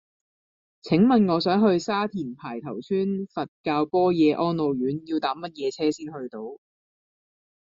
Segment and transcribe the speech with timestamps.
[0.81, 6.39] 請問我想去沙田排頭村佛教般若安老院要搭乜嘢車先去到